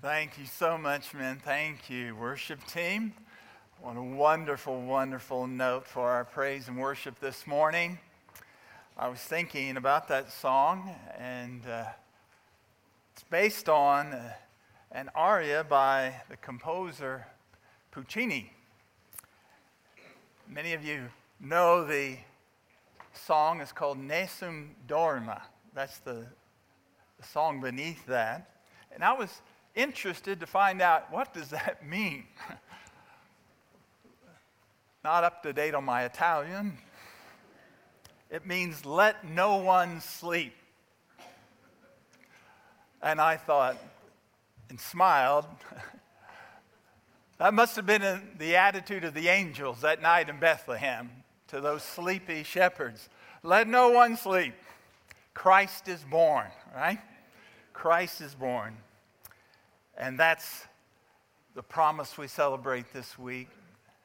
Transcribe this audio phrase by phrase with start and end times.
[0.00, 1.40] Thank you so much, men.
[1.44, 3.14] Thank you, worship team.
[3.80, 7.98] What a wonderful, wonderful note for our praise and worship this morning.
[8.96, 10.88] I was thinking about that song,
[11.18, 11.86] and uh,
[13.12, 14.34] it's based on uh,
[14.92, 17.26] an aria by the composer
[17.90, 18.52] Puccini.
[20.46, 21.08] Many of you
[21.40, 22.18] know the
[23.14, 25.42] song is called Nessun Dorma.
[25.74, 26.24] That's the,
[27.20, 28.48] the song beneath that.
[28.92, 29.42] And I was
[29.78, 32.24] interested to find out what does that mean.
[35.04, 36.76] Not up to date on my Italian.
[38.30, 40.52] It means let no one sleep.
[43.00, 43.78] And I thought
[44.68, 45.46] and smiled.
[47.38, 51.10] that must have been the attitude of the angels that night in Bethlehem
[51.46, 53.08] to those sleepy shepherds.
[53.42, 54.54] Let no one sleep.
[55.32, 56.98] Christ is born, right?
[57.72, 58.76] Christ is born.
[60.00, 60.64] And that's
[61.56, 63.48] the promise we celebrate this week.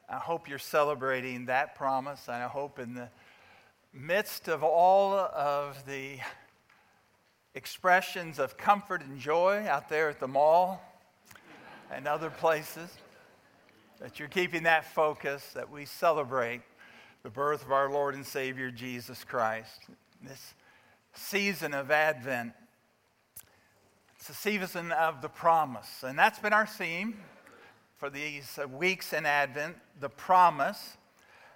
[0.08, 2.26] I hope you're celebrating that promise.
[2.26, 3.08] And I hope in the
[3.92, 6.18] midst of all of the
[7.54, 10.82] expressions of comfort and joy out there at the mall
[11.92, 12.90] and other places,
[14.00, 16.62] that you're keeping that focus, that we celebrate
[17.22, 19.84] the birth of our Lord and Savior Jesus Christ.
[20.20, 20.54] This
[21.12, 22.52] season of Advent.
[24.26, 26.02] It's the season of the promise.
[26.02, 27.18] And that's been our theme
[27.98, 30.96] for these uh, weeks in Advent the promise.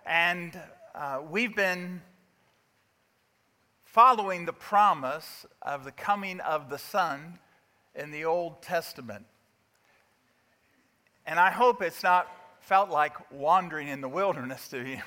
[0.04, 0.60] And
[0.94, 2.02] uh, we've been
[3.86, 7.38] following the promise of the coming of the Son
[7.94, 9.24] in the Old Testament.
[11.24, 12.28] And I hope it's not
[12.60, 15.00] felt like wandering in the wilderness to you,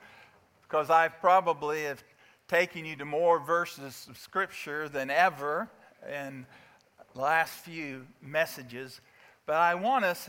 [0.62, 2.04] because I probably have
[2.48, 5.70] taking you to more verses of Scripture than ever
[6.06, 6.44] in
[7.20, 9.00] last few messages.
[9.46, 10.28] But I want us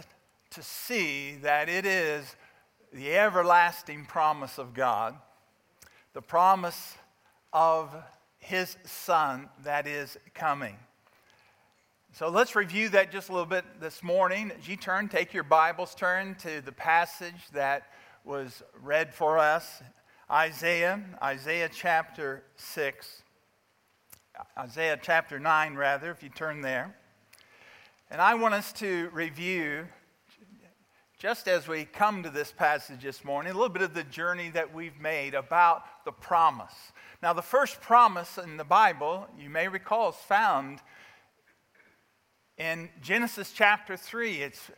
[0.51, 2.35] to see that it is
[2.91, 5.15] the everlasting promise of God,
[6.13, 6.95] the promise
[7.53, 7.93] of
[8.39, 10.75] His Son that is coming.
[12.13, 14.51] So let's review that just a little bit this morning.
[14.57, 17.91] As you turn, take your Bibles, turn to the passage that
[18.25, 19.81] was read for us
[20.31, 23.23] Isaiah, Isaiah chapter 6,
[24.57, 26.95] Isaiah chapter 9, rather, if you turn there.
[28.09, 29.87] And I want us to review,
[31.17, 34.49] just as we come to this passage this morning, a little bit of the journey
[34.51, 36.73] that we've made about the promise.
[37.21, 40.79] Now, the first promise in the Bible, you may recall, is found
[42.57, 44.41] in Genesis chapter 3.
[44.41, 44.71] It's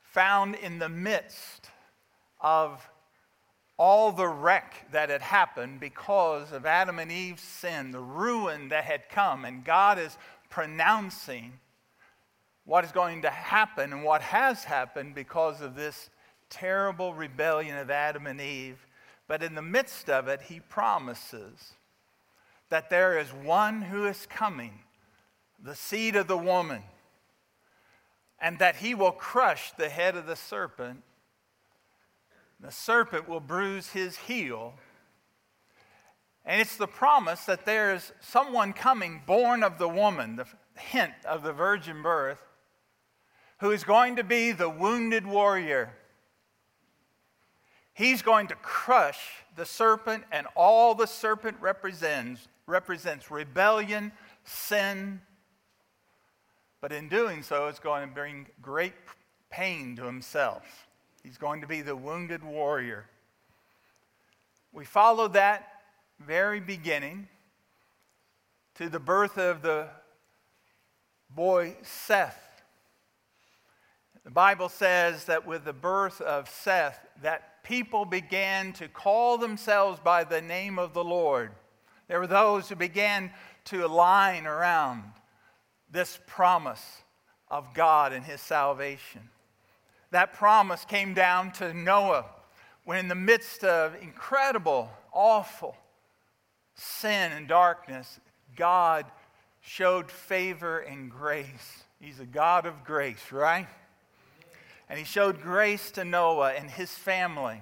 [0.00, 1.70] found in the midst
[2.40, 2.88] of
[3.78, 8.84] all the wreck that had happened because of Adam and Eve's sin, the ruin that
[8.84, 10.16] had come, and God is
[10.48, 11.52] pronouncing
[12.64, 16.10] what is going to happen and what has happened because of this
[16.48, 18.86] terrible rebellion of Adam and Eve.
[19.28, 21.74] But in the midst of it, he promises
[22.68, 24.80] that there is one who is coming,
[25.62, 26.82] the seed of the woman,
[28.40, 31.02] and that he will crush the head of the serpent
[32.60, 34.74] the serpent will bruise his heel.
[36.44, 40.46] And it's the promise that there's someone coming born of the woman, the
[40.78, 42.40] hint of the virgin birth,
[43.58, 45.92] who is going to be the wounded warrior.
[47.94, 49.18] He's going to crush
[49.56, 54.12] the serpent, and all the serpent represents, represents rebellion,
[54.44, 55.20] sin.
[56.80, 58.92] But in doing so, it's going to bring great
[59.50, 60.85] pain to himself.
[61.26, 63.04] He's going to be the wounded warrior.
[64.72, 65.66] We follow that
[66.20, 67.26] very beginning
[68.76, 69.88] to the birth of the
[71.28, 72.62] boy Seth.
[74.22, 79.98] The Bible says that with the birth of Seth, that people began to call themselves
[79.98, 81.50] by the name of the Lord.
[82.06, 83.32] There were those who began
[83.64, 85.02] to align around
[85.90, 87.02] this promise
[87.48, 89.28] of God and his salvation
[90.16, 92.24] that promise came down to Noah
[92.86, 95.76] when, in the midst of incredible, awful
[96.74, 98.18] sin and darkness,
[98.56, 99.04] God
[99.60, 101.84] showed favor and grace.
[102.00, 103.68] He's a God of grace, right?
[104.88, 107.60] And he showed grace to Noah and his family.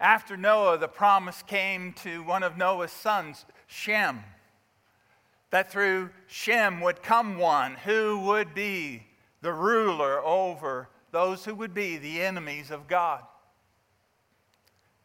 [0.00, 4.24] After Noah, the promise came to one of Noah's sons, Shem,
[5.50, 9.04] that through Shem would come one who would be
[9.42, 13.22] the ruler over those who would be the enemies of God.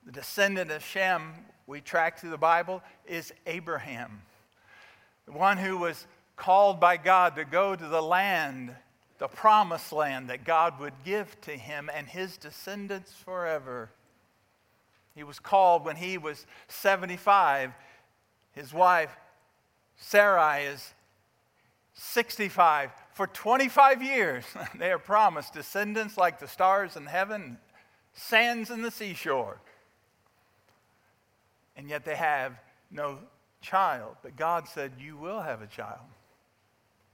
[0.06, 1.34] The descendant of Shem,
[1.66, 4.22] we track through the Bible, is Abraham,
[5.26, 6.08] the one who was
[6.38, 8.74] called by God to go to the land,
[9.18, 13.90] the promised land that God would give to him and his descendants forever.
[15.16, 17.74] He was called when he was 75.
[18.52, 19.18] His wife,
[19.98, 20.94] Sarai, is
[21.98, 22.92] 65.
[23.14, 24.46] For 25 years,
[24.80, 27.58] they are promised descendants like the stars in heaven,
[28.14, 29.60] sands in the seashore.
[31.76, 32.54] And yet they have
[32.90, 33.20] no
[33.62, 34.16] child.
[34.24, 36.06] But God said, You will have a child.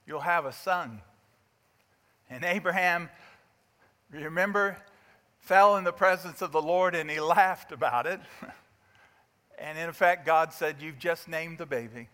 [0.06, 1.02] You'll have a son.
[2.30, 3.10] And Abraham,
[4.12, 4.78] remember,
[5.40, 8.20] fell in the presence of the Lord and he laughed about it.
[9.58, 12.10] and in effect, God said, You've just named the baby.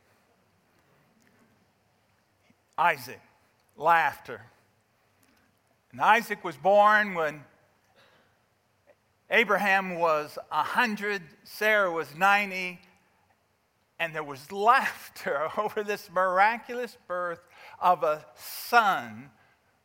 [2.80, 3.20] Isaac,
[3.76, 4.42] laughter.
[5.92, 7.44] And Isaac was born when
[9.30, 12.80] Abraham was 100, Sarah was 90,
[14.00, 17.42] and there was laughter over this miraculous birth
[17.82, 19.30] of a son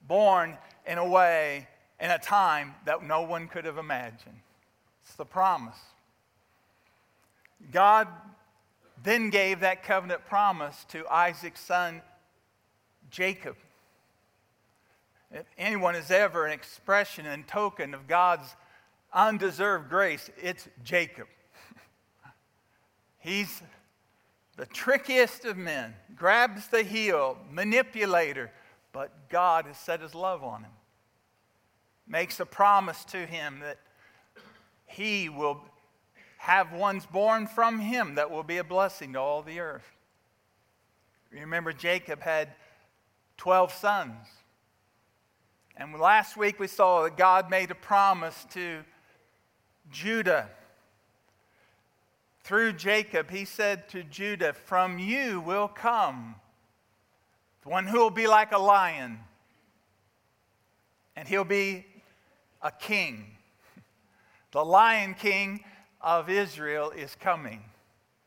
[0.06, 0.56] born
[0.86, 1.66] in a way,
[1.98, 4.38] in a time that no one could have imagined.
[5.02, 5.78] It's the promise.
[7.72, 8.06] God
[9.02, 12.00] then gave that covenant promise to Isaac's son,
[13.14, 13.54] Jacob.
[15.30, 18.56] If anyone is ever an expression and token of God's
[19.12, 21.28] undeserved grace, it's Jacob.
[23.20, 23.62] He's
[24.56, 28.50] the trickiest of men, grabs the heel, manipulator,
[28.92, 30.72] but God has set his love on him.
[32.08, 33.78] Makes a promise to him that
[34.86, 35.60] he will
[36.38, 39.88] have ones born from him that will be a blessing to all the earth.
[41.30, 42.48] Remember, Jacob had
[43.36, 44.26] 12 sons.
[45.76, 48.84] And last week we saw that God made a promise to
[49.90, 50.48] Judah
[52.44, 56.34] through Jacob, he said to Judah, From you will come
[57.62, 59.18] the one who will be like a lion,
[61.16, 61.86] and he'll be
[62.60, 63.24] a king.
[64.52, 65.64] The lion king
[66.02, 67.62] of Israel is coming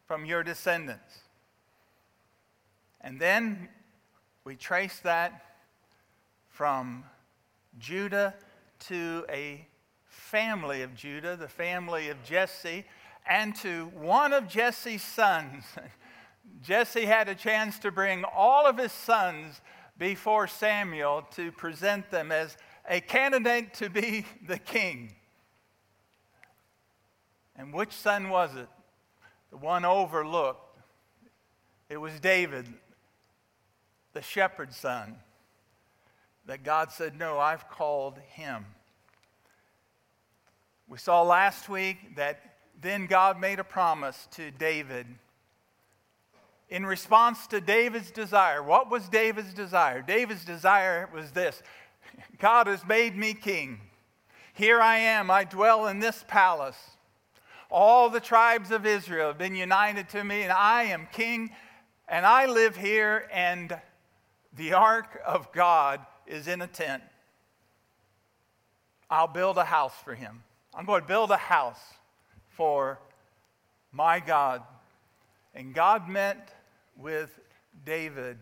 [0.07, 1.19] from your descendants.
[2.99, 3.69] And then
[4.47, 5.43] we trace that
[6.47, 7.03] from
[7.79, 8.33] Judah
[8.79, 9.67] to a
[10.05, 12.85] family of Judah, the family of Jesse
[13.29, 15.65] and to one of Jesse's sons.
[16.63, 19.59] Jesse had a chance to bring all of his sons
[19.97, 22.55] before Samuel to present them as
[22.89, 25.13] a candidate to be the king.
[27.57, 28.69] And which son was it?
[29.49, 30.79] The one overlooked.
[31.89, 32.65] It was David,
[34.17, 35.15] the shepherd's son,
[36.47, 38.65] that God said, No, I've called him.
[40.87, 42.39] We saw last week that
[42.81, 45.05] then God made a promise to David.
[46.67, 50.01] In response to David's desire, what was David's desire?
[50.01, 51.61] David's desire was this
[52.39, 53.79] God has made me king.
[54.55, 56.79] Here I am, I dwell in this palace.
[57.69, 61.51] All the tribes of Israel have been united to me, and I am king,
[62.07, 63.79] and I live here, and
[64.55, 67.03] the ark of God is in a tent.
[69.09, 70.43] I'll build a house for him.
[70.73, 71.81] I'm going to build a house
[72.49, 72.99] for
[73.91, 74.61] my God.
[75.53, 76.53] And God met
[76.97, 77.39] with
[77.85, 78.37] David.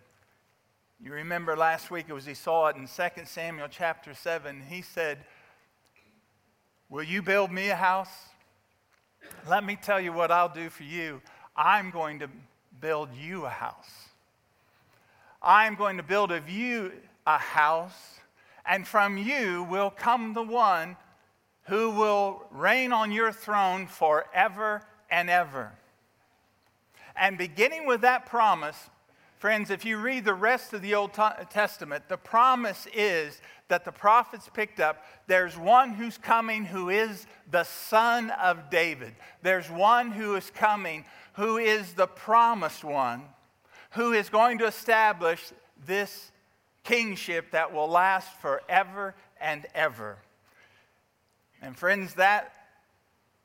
[0.99, 4.63] You remember last week it was he saw it in 2 Samuel chapter 7.
[4.69, 5.19] He said,
[6.89, 8.09] Will you build me a house?
[9.47, 11.21] Let me tell you what I'll do for you.
[11.55, 12.29] I'm going to
[12.79, 14.04] build you a house.
[15.45, 16.91] I'm going to build of you
[17.27, 18.19] a house,
[18.65, 20.97] and from you will come the one
[21.67, 25.71] who will reign on your throne forever and ever.
[27.15, 28.89] And beginning with that promise,
[29.37, 33.91] friends, if you read the rest of the Old Testament, the promise is that the
[33.91, 39.15] prophets picked up there's one who's coming who is the son of David.
[39.41, 43.23] There's one who is coming who is the promised one,
[43.95, 45.51] who is going to establish
[45.85, 46.31] this
[46.83, 50.17] kingship that will last forever and ever.
[51.61, 52.53] And friends, that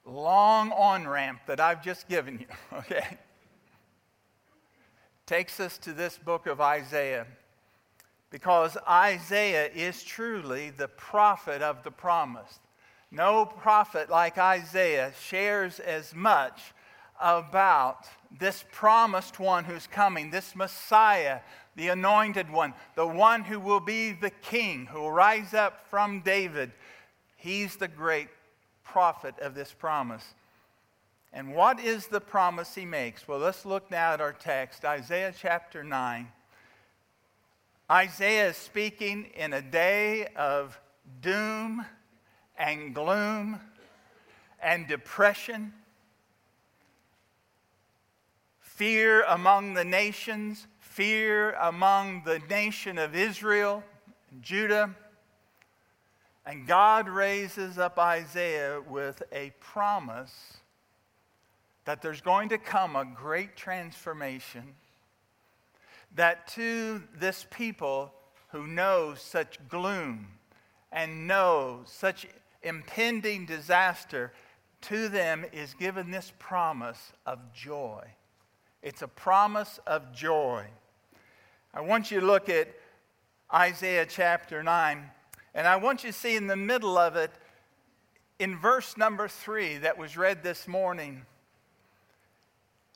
[0.04, 2.46] long on ramp that I've just given you,
[2.78, 3.18] okay,
[5.24, 7.26] takes us to this book of Isaiah.
[8.30, 12.60] Because Isaiah is truly the prophet of the promise.
[13.10, 16.60] No prophet like Isaiah shares as much
[17.20, 18.06] about
[18.38, 21.40] this promised one who's coming, this Messiah,
[21.76, 26.20] the anointed one, the one who will be the king, who will rise up from
[26.20, 26.72] David
[27.40, 28.28] He's the great
[28.84, 30.34] prophet of this promise.
[31.32, 33.26] And what is the promise he makes?
[33.26, 36.28] Well, let's look now at our text, Isaiah chapter 9,
[37.90, 40.78] Isaiah is speaking in a day of
[41.22, 41.84] doom
[42.58, 43.58] and gloom
[44.62, 45.72] and depression,
[48.80, 53.84] fear among the nations, fear among the nation of Israel,
[54.30, 54.96] and Judah.
[56.46, 60.56] And God raises up Isaiah with a promise
[61.84, 64.72] that there's going to come a great transformation,
[66.14, 68.14] that to this people
[68.48, 70.26] who know such gloom
[70.90, 72.26] and know such
[72.62, 74.32] impending disaster,
[74.80, 78.06] to them is given this promise of joy.
[78.82, 80.66] It's a promise of joy.
[81.74, 82.68] I want you to look at
[83.52, 85.10] Isaiah chapter 9,
[85.54, 87.30] and I want you to see in the middle of it,
[88.38, 91.26] in verse number 3 that was read this morning,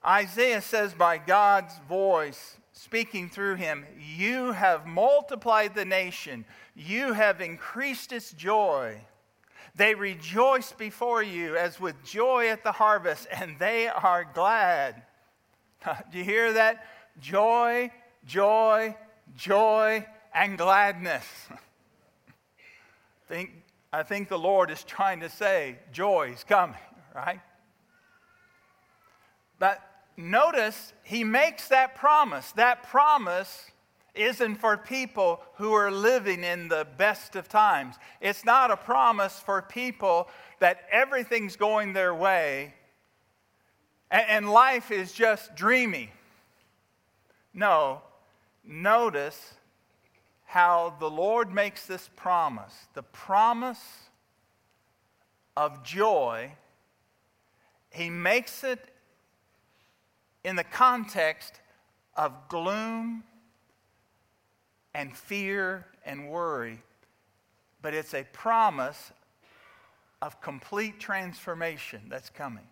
[0.04, 7.40] Isaiah says, by God's voice, speaking through him, You have multiplied the nation, you have
[7.40, 9.02] increased its joy.
[9.74, 15.02] They rejoice before you as with joy at the harvest, and they are glad.
[16.12, 16.86] Do you hear that?
[17.20, 17.90] Joy,
[18.26, 18.96] joy,
[19.36, 21.26] joy, and gladness.
[23.28, 23.50] think,
[23.92, 26.76] I think the Lord is trying to say, joy is coming,
[27.14, 27.40] right?
[29.58, 29.80] But
[30.16, 32.52] notice he makes that promise.
[32.52, 33.70] That promise
[34.14, 37.96] isn't for people who are living in the best of times.
[38.20, 40.28] It's not a promise for people
[40.60, 42.74] that everything's going their way
[44.14, 46.12] and, life is just dreamy.
[47.52, 48.02] No,
[48.64, 49.54] notice
[50.44, 53.83] how the Lord makes this promise the promise
[55.56, 56.52] of joy.
[57.90, 58.80] He makes it
[60.44, 61.61] in the context
[62.16, 63.25] of gloom
[64.94, 66.83] and fear and worry,
[67.83, 69.12] but it's a promise
[70.23, 72.66] of complete transformation that's coming.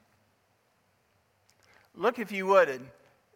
[1.95, 2.81] Look, if you would, at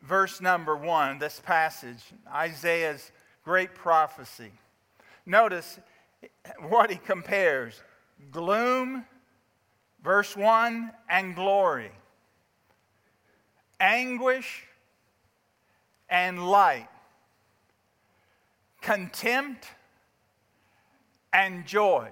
[0.03, 3.13] verse number one, this passage, Isaiah's
[3.45, 4.53] great prophecy.
[5.25, 5.79] Notice
[6.69, 7.83] what he compares
[8.31, 9.05] gloom,
[10.03, 11.91] verse 1, and glory,
[13.79, 14.65] anguish
[16.09, 16.89] and light
[18.87, 19.67] contempt,
[21.33, 22.09] and joy.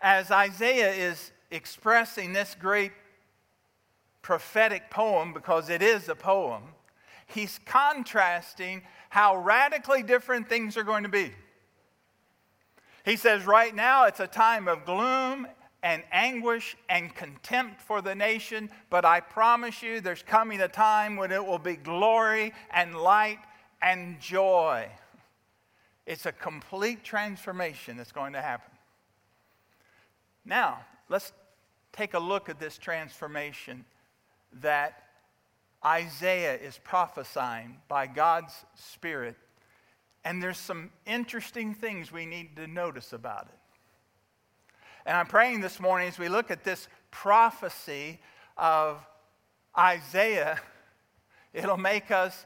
[0.00, 2.92] As Isaiah is expressing this great
[4.22, 6.62] prophetic poem, because it is a poem,
[7.26, 11.32] he's contrasting how radically different things are going to be.
[13.04, 15.46] He says, right now it's a time of gloom
[15.82, 21.16] and anguish and contempt for the nation, but I promise you there's coming a time
[21.16, 23.38] when it will be glory and light
[23.80, 24.86] and joy.
[26.06, 28.70] It's a complete transformation that's going to happen.
[30.44, 31.32] Now, let's
[31.92, 33.84] take a look at this transformation
[34.60, 35.04] that
[35.84, 39.36] Isaiah is prophesying by God's Spirit.
[40.24, 43.58] And there's some interesting things we need to notice about it.
[45.06, 48.20] And I'm praying this morning as we look at this prophecy
[48.56, 49.04] of
[49.76, 50.60] Isaiah,
[51.54, 52.44] it'll make us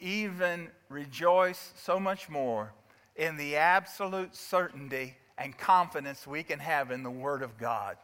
[0.00, 2.72] even rejoice so much more
[3.16, 7.96] in the absolute certainty and confidence we can have in the Word of God.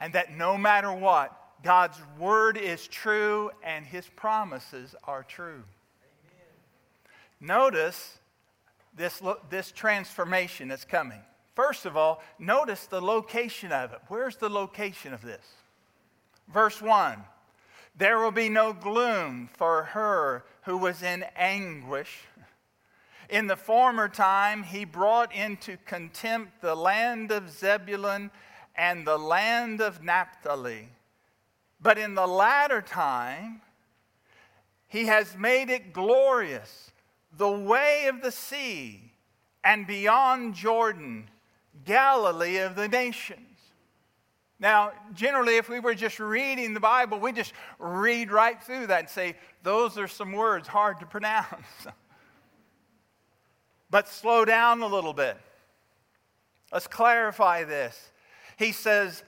[0.00, 5.62] And that no matter what, God's Word is true and His promises are true.
[7.40, 8.18] Notice
[8.96, 9.20] this,
[9.50, 11.20] this transformation that's coming.
[11.54, 14.00] First of all, notice the location of it.
[14.08, 15.44] Where's the location of this?
[16.52, 17.24] Verse 1
[17.96, 22.22] there will be no gloom for her who was in anguish.
[23.30, 28.32] In the former time, he brought into contempt the land of Zebulun
[28.76, 30.88] and the land of Naphtali.
[31.80, 33.60] But in the latter time,
[34.88, 36.90] he has made it glorious,
[37.36, 39.12] the way of the sea,
[39.62, 41.28] and beyond Jordan,
[41.84, 43.40] Galilee of the nations.
[44.60, 49.00] Now, generally, if we were just reading the Bible, we just read right through that
[49.00, 51.66] and say, those are some words hard to pronounce.
[53.90, 55.36] but slow down a little bit.
[56.72, 58.10] Let's clarify this.
[58.56, 59.22] He says,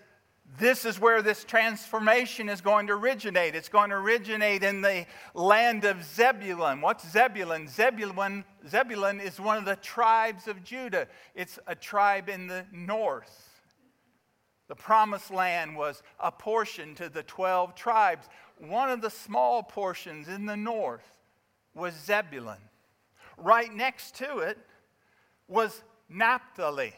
[0.59, 3.55] this is where this transformation is going to originate.
[3.55, 6.81] It's going to originate in the land of Zebulun.
[6.81, 7.69] What's Zebulun?
[7.69, 11.09] Zebulun, Zebulun is one of the tribes of Judah.
[11.35, 13.61] It's a tribe in the north.
[14.69, 18.29] The promised land was a portion to the 12 tribes.
[18.59, 21.07] One of the small portions in the north
[21.75, 22.59] was Zebulun.
[23.37, 24.59] Right next to it
[25.49, 26.95] was Naphtali,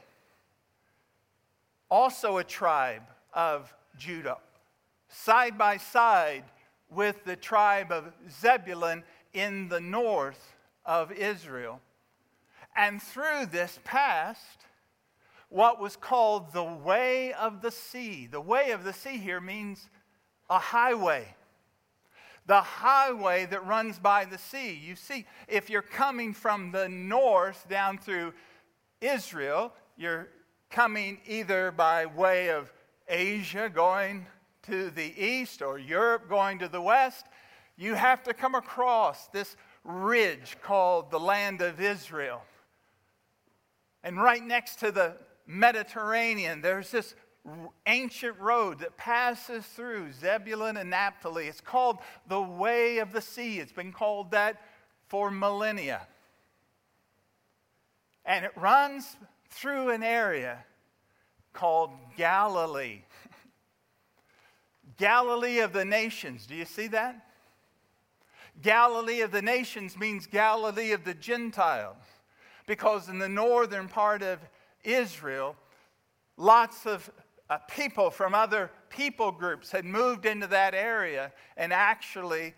[1.91, 3.03] also a tribe
[3.33, 4.39] of Judah,
[5.09, 6.45] side by side
[6.91, 9.03] with the tribe of Zebulun
[9.33, 10.55] in the north
[10.85, 11.81] of Israel.
[12.77, 14.67] And through this passed
[15.49, 18.29] what was called the way of the sea.
[18.31, 19.89] The way of the sea here means
[20.51, 21.35] a highway.
[22.47, 24.75] The highway that runs by the sea.
[24.75, 28.33] You see, if you're coming from the north down through
[29.01, 30.29] Israel, you're
[30.71, 32.73] coming either by way of
[33.09, 34.27] Asia going
[34.63, 37.27] to the east or Europe going to the west,
[37.77, 42.43] you have to come across this ridge called the land of Israel.
[44.03, 47.15] And right next to the Mediterranean, there's this
[47.87, 51.47] ancient road that passes through Zebulun and Naphtali.
[51.47, 51.99] It's called
[52.29, 53.59] the Way of the Sea.
[53.59, 54.61] It's been called that
[55.09, 56.07] for millennia.
[58.27, 59.17] And it runs
[59.51, 60.65] through an area
[61.53, 63.03] called Galilee.
[64.97, 66.47] Galilee of the nations.
[66.47, 67.25] Do you see that?
[68.63, 71.97] Galilee of the nations means Galilee of the Gentiles.
[72.67, 74.41] Because in the northern part of
[74.85, 75.57] Israel,
[76.37, 77.11] lots of
[77.49, 81.33] uh, people from other people groups had moved into that area.
[81.57, 82.55] And actually,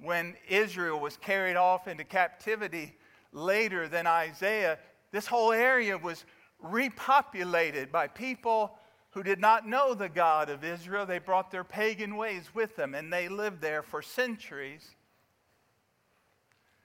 [0.00, 2.96] when Israel was carried off into captivity
[3.32, 4.78] later than Isaiah,
[5.10, 6.24] this whole area was
[6.64, 8.78] repopulated by people
[9.10, 11.06] who did not know the God of Israel.
[11.06, 14.94] They brought their pagan ways with them, and they lived there for centuries.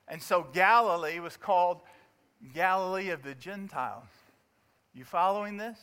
[0.08, 1.82] And so Galilee was called
[2.54, 4.08] Galilee of the Gentiles.
[4.94, 5.80] You following this?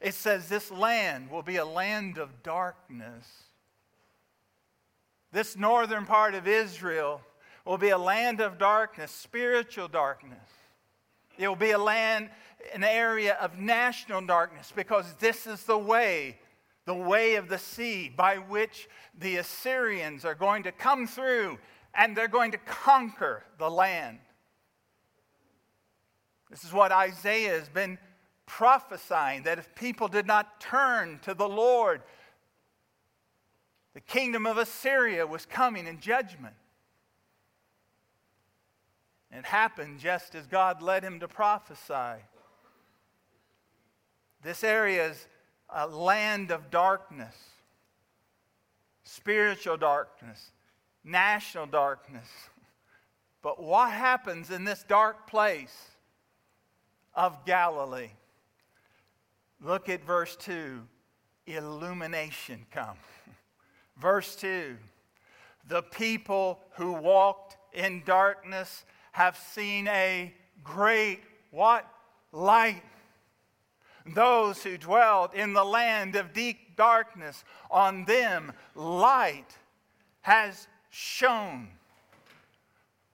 [0.00, 3.24] It says this land will be a land of darkness.
[5.30, 7.22] This northern part of Israel
[7.64, 10.48] will be a land of darkness, spiritual darkness.
[11.42, 12.30] It will be a land,
[12.72, 16.38] an area of national darkness because this is the way,
[16.84, 21.58] the way of the sea by which the Assyrians are going to come through
[21.94, 24.20] and they're going to conquer the land.
[26.48, 27.98] This is what Isaiah has been
[28.46, 32.02] prophesying that if people did not turn to the Lord,
[33.94, 36.54] the kingdom of Assyria was coming in judgment.
[39.32, 42.22] It happened just as God led him to prophesy.
[44.42, 45.26] This area is
[45.70, 47.34] a land of darkness,
[49.04, 50.50] spiritual darkness,
[51.02, 52.28] national darkness.
[53.40, 55.88] But what happens in this dark place
[57.14, 58.10] of Galilee?
[59.60, 60.82] Look at verse 2
[61.46, 62.96] illumination come.
[63.96, 64.76] Verse 2
[65.68, 70.32] the people who walked in darkness have seen a
[70.64, 71.20] great
[71.50, 71.86] what?
[72.32, 72.82] Light.
[74.06, 79.56] Those who dwelt in the land of deep darkness, on them light
[80.22, 81.68] has shone.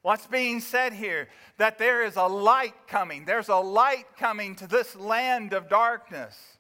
[0.03, 1.29] What's being said here?
[1.59, 3.25] That there is a light coming.
[3.25, 6.58] There's a light coming to this land of darkness.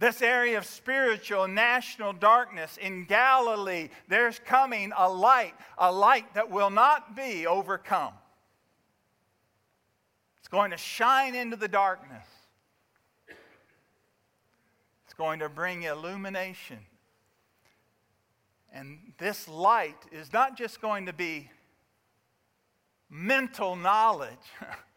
[0.00, 6.50] This area of spiritual national darkness in Galilee, there's coming a light, a light that
[6.50, 8.14] will not be overcome.
[10.38, 12.24] It's going to shine into the darkness.
[15.04, 16.78] It's going to bring illumination.
[18.72, 21.50] And this light is not just going to be
[23.10, 24.30] mental knowledge,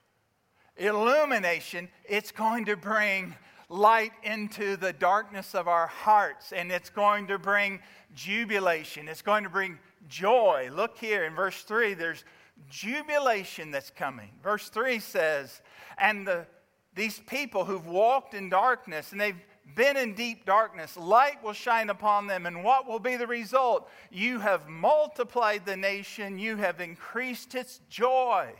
[0.77, 3.35] illumination, it's going to bring
[3.73, 7.79] light into the darkness of our hearts and it's going to bring
[8.13, 9.07] jubilation.
[9.07, 10.69] It's going to bring joy.
[10.71, 12.23] Look here in verse 3, there's
[12.69, 14.29] jubilation that's coming.
[14.43, 15.61] Verse 3 says,
[15.97, 16.45] And the,
[16.93, 19.41] these people who've walked in darkness and they've
[19.75, 22.45] been in deep darkness, light will shine upon them.
[22.45, 23.89] And what will be the result?
[24.11, 28.53] You have multiplied the nation, you have increased its joy.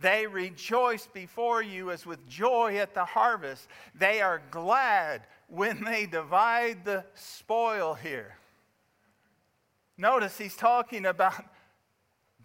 [0.00, 3.68] They rejoice before you as with joy at the harvest.
[3.94, 8.36] They are glad when they divide the spoil here.
[9.98, 11.44] Notice he's talking about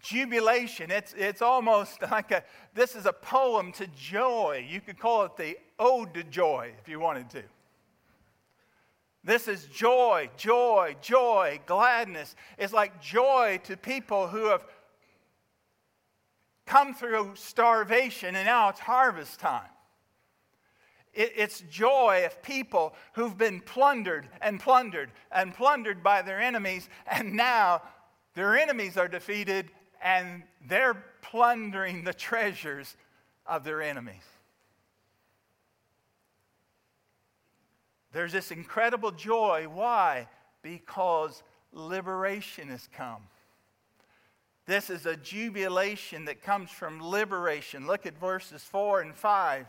[0.00, 0.90] jubilation.
[0.90, 4.66] It's, it's almost like a, this is a poem to joy.
[4.68, 7.42] You could call it the Ode to Joy if you wanted to.
[9.24, 12.36] This is joy, joy, joy, gladness.
[12.58, 14.64] It's like joy to people who have
[16.66, 19.70] come through starvation and now it's harvest time.
[21.14, 27.32] it's joy of people who've been plundered and plundered and plundered by their enemies, and
[27.34, 27.80] now
[28.36, 29.70] Their enemies are defeated,
[30.02, 32.94] and they're plundering the treasures
[33.46, 34.22] of their enemies.
[38.12, 39.68] There's this incredible joy.
[39.72, 40.28] Why?
[40.60, 43.22] Because liberation has come.
[44.66, 47.86] This is a jubilation that comes from liberation.
[47.86, 49.66] Look at verses 4 and 5.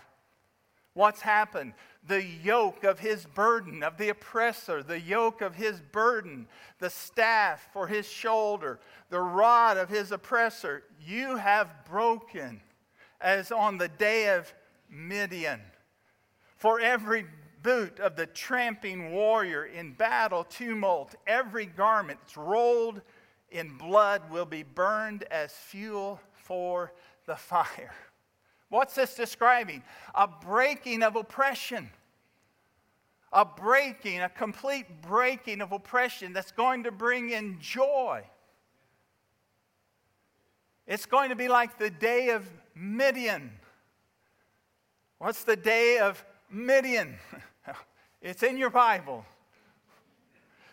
[0.96, 1.74] What's happened?
[2.08, 6.48] The yoke of his burden, of the oppressor, the yoke of his burden,
[6.80, 8.80] the staff for his shoulder,
[9.12, 12.62] the rod of his oppressor, you have broken
[13.22, 14.52] as on the day of
[14.90, 15.62] Midian.
[16.56, 17.28] For every
[17.62, 23.02] boot of the tramping warrior in battle tumult, every garment rolled
[23.50, 26.94] in blood will be burned as fuel for
[27.26, 27.94] the fire.
[28.70, 29.84] What's this describing?
[30.16, 31.90] A breaking of oppression.
[33.32, 38.24] A breaking, a complete breaking of oppression that's going to bring in joy.
[40.86, 43.52] It's going to be like the day of Midian.
[45.18, 47.16] What's the day of Midian?
[48.20, 49.24] It's in your Bible.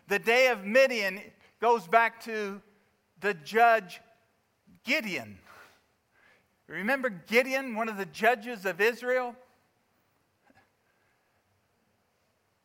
[0.09, 1.21] The day of Midian
[1.65, 2.61] goes back to
[3.23, 4.03] the judge
[4.85, 5.39] Gideon.
[6.67, 9.35] Remember Gideon, one of the judges of Israel?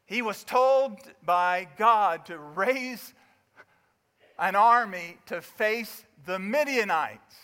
[0.05, 3.13] He was told by God to raise
[4.37, 7.35] an army to face the Midianites.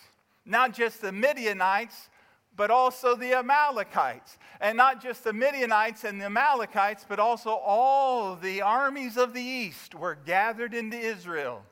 [0.45, 2.09] Not just the Midianites,
[2.57, 4.37] but also the Amalekites.
[4.61, 9.41] And not just the Midianites and the Amalekites, but also all the armies of the
[9.41, 11.63] east were gathered into Israel.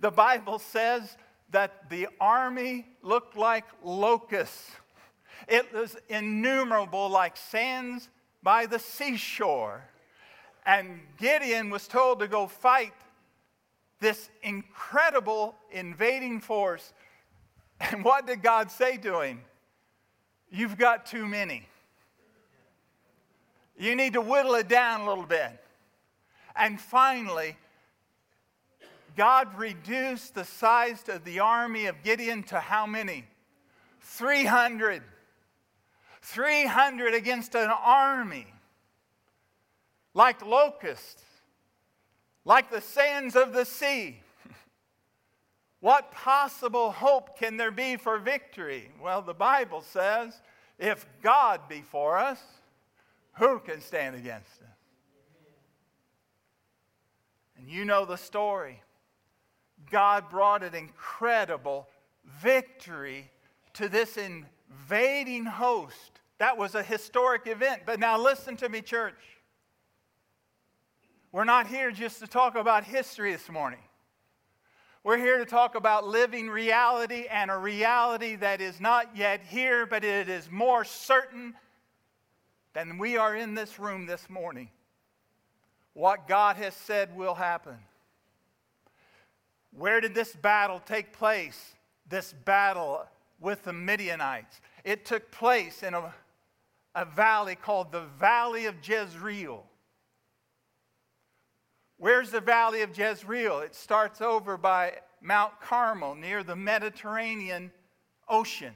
[0.00, 1.16] The Bible says
[1.50, 4.70] that the army looked like locusts.
[5.48, 8.08] It was innumerable like sands
[8.42, 9.84] by the seashore.
[10.64, 12.92] And Gideon was told to go fight
[14.00, 16.92] this incredible invading force.
[17.78, 19.42] And what did God say to him?
[20.50, 21.66] You've got too many.
[23.78, 25.62] You need to whittle it down a little bit.
[26.54, 27.56] And finally,
[29.16, 33.24] God reduced the size of the army of Gideon to how many?
[34.00, 35.02] 300.
[36.22, 38.46] 300 against an army
[40.16, 41.22] like locusts,
[42.46, 44.20] like the sands of the sea.
[45.86, 48.90] What possible hope can there be for victory?
[49.00, 50.42] Well, the Bible says
[50.80, 52.42] if God be for us,
[53.34, 54.78] who can stand against us?
[57.56, 58.82] And you know the story.
[59.88, 61.86] God brought an incredible
[62.42, 63.30] victory
[63.74, 66.18] to this invading host.
[66.38, 67.82] That was a historic event.
[67.86, 69.38] But now listen to me, church.
[71.30, 73.85] We're not here just to talk about history this morning.
[75.06, 79.86] We're here to talk about living reality and a reality that is not yet here,
[79.86, 81.54] but it is more certain
[82.72, 84.68] than we are in this room this morning.
[85.92, 87.76] What God has said will happen.
[89.70, 91.76] Where did this battle take place?
[92.08, 93.06] This battle
[93.38, 94.60] with the Midianites.
[94.82, 96.12] It took place in a,
[96.96, 99.64] a valley called the Valley of Jezreel.
[101.98, 103.60] Where's the Valley of Jezreel?
[103.60, 107.72] It starts over by Mount Carmel near the Mediterranean
[108.28, 108.74] Ocean.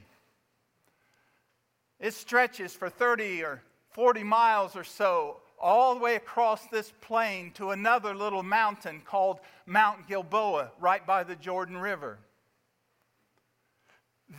[1.99, 7.51] It stretches for 30 or 40 miles or so all the way across this plain
[7.51, 12.17] to another little mountain called Mount Gilboa, right by the Jordan River.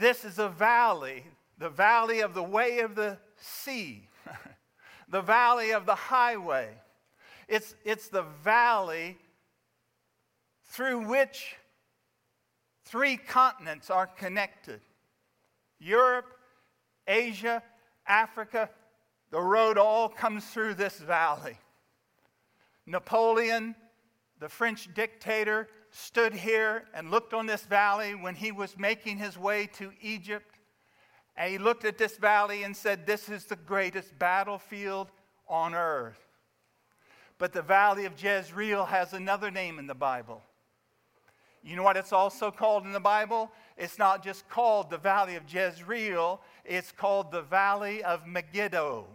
[0.00, 1.24] This is a valley,
[1.58, 4.08] the valley of the way of the sea,
[5.08, 6.70] the valley of the highway.
[7.52, 9.18] It's, it's the valley
[10.70, 11.54] through which
[12.86, 14.80] three continents are connected
[15.78, 16.32] Europe,
[17.06, 17.62] Asia,
[18.06, 18.70] Africa,
[19.30, 21.58] the road all comes through this valley.
[22.86, 23.74] Napoleon,
[24.40, 29.36] the French dictator, stood here and looked on this valley when he was making his
[29.36, 30.54] way to Egypt.
[31.36, 35.08] And he looked at this valley and said, This is the greatest battlefield
[35.46, 36.31] on earth.
[37.42, 40.44] But the valley of Jezreel has another name in the Bible.
[41.64, 43.50] You know what it's also called in the Bible?
[43.76, 49.08] It's not just called the valley of Jezreel, it's called the valley of Megiddo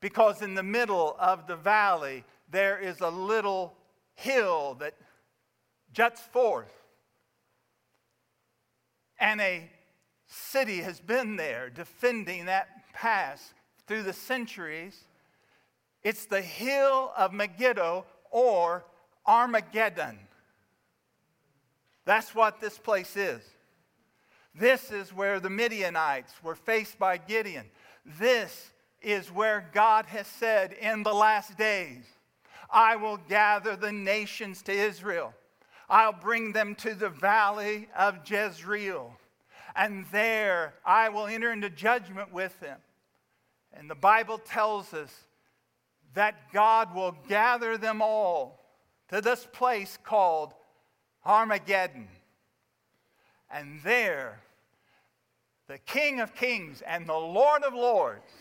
[0.00, 3.76] because in the middle of the valley there is a little
[4.16, 4.94] hill that
[5.92, 6.82] juts forth.
[9.20, 9.70] And a
[10.26, 13.54] city has been there defending that pass
[13.86, 15.04] through the centuries.
[16.02, 18.84] It's the hill of Megiddo or
[19.26, 20.18] Armageddon.
[22.04, 23.42] That's what this place is.
[24.54, 27.66] This is where the Midianites were faced by Gideon.
[28.18, 28.70] This
[29.02, 32.04] is where God has said in the last days,
[32.70, 35.34] I will gather the nations to Israel.
[35.88, 39.16] I'll bring them to the valley of Jezreel.
[39.76, 42.78] And there I will enter into judgment with them.
[43.72, 45.12] And the Bible tells us
[46.14, 48.64] that God will gather them all
[49.08, 50.54] to this place called
[51.24, 52.08] Armageddon.
[53.50, 54.40] And there,
[55.66, 58.32] the King of Kings and the Lord of Lords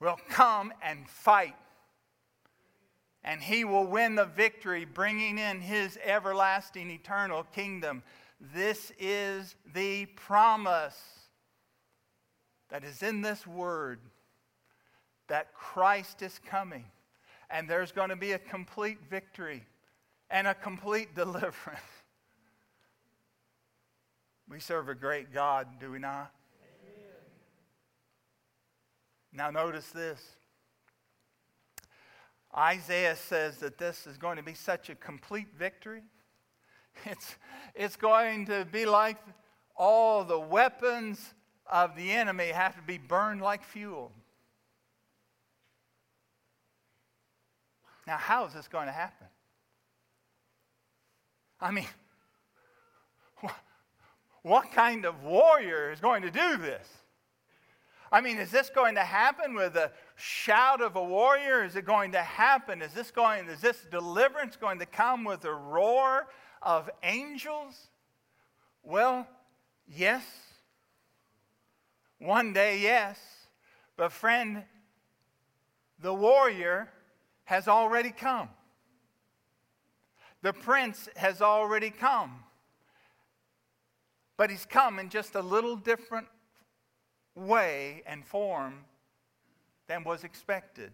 [0.00, 1.56] will come and fight.
[3.24, 8.02] And he will win the victory, bringing in his everlasting eternal kingdom.
[8.40, 10.98] This is the promise
[12.70, 14.00] that is in this word
[15.28, 16.84] that Christ is coming.
[17.50, 19.64] And there's going to be a complete victory
[20.30, 21.80] and a complete deliverance.
[24.48, 26.32] We serve a great God, do we not?
[26.62, 27.12] Amen.
[29.32, 30.22] Now, notice this.
[32.56, 36.02] Isaiah says that this is going to be such a complete victory.
[37.06, 37.36] It's,
[37.76, 39.18] it's going to be like
[39.76, 41.32] all the weapons
[41.70, 44.10] of the enemy have to be burned like fuel.
[48.08, 49.26] Now, how is this going to happen?
[51.60, 51.84] I mean,
[54.42, 56.88] what kind of warrior is going to do this?
[58.10, 61.62] I mean, is this going to happen with a shout of a warrior?
[61.62, 62.80] Is it going to happen?
[62.80, 66.28] Is this going, is this deliverance going to come with a roar
[66.62, 67.88] of angels?
[68.82, 69.28] Well,
[69.86, 70.24] yes.
[72.18, 73.18] One day, yes.
[73.98, 74.62] But friend,
[76.00, 76.88] the warrior
[77.48, 78.50] has already come.
[80.42, 82.44] The prince has already come.
[84.36, 86.26] But he's come in just a little different
[87.34, 88.84] way and form
[89.86, 90.92] than was expected.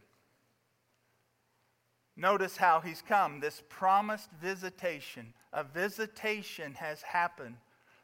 [2.16, 5.34] Notice how he's come, this promised visitation.
[5.52, 7.56] A visitation has happened.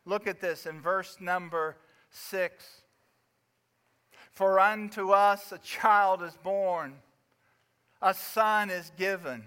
[0.05, 1.77] Look at this in verse number
[2.11, 2.83] six.
[4.33, 6.97] For unto us a child is born,
[8.03, 9.47] a son is given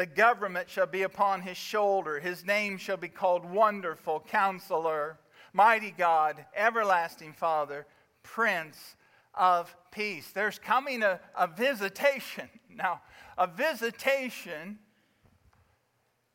[0.00, 2.20] the government shall be upon his shoulder.
[2.20, 5.18] His name shall be called Wonderful Counselor,
[5.52, 7.86] Mighty God, Everlasting Father,
[8.22, 8.96] Prince
[9.34, 10.30] of Peace.
[10.32, 12.48] There's coming a, a visitation.
[12.74, 13.02] Now,
[13.36, 14.78] a visitation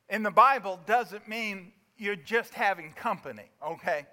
[0.09, 4.05] in the Bible doesn't mean you're just having company, okay?